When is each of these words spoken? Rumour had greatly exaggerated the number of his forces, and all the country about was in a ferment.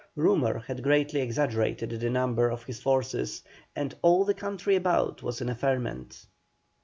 Rumour 0.15 0.57
had 0.65 0.81
greatly 0.81 1.21
exaggerated 1.21 1.91
the 1.91 2.09
number 2.09 2.49
of 2.49 2.63
his 2.63 2.81
forces, 2.81 3.43
and 3.75 3.93
all 4.01 4.25
the 4.25 4.33
country 4.33 4.75
about 4.75 5.21
was 5.21 5.41
in 5.41 5.47
a 5.49 5.53
ferment. 5.53 6.25